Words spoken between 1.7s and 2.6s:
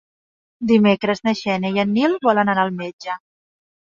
i en Nil volen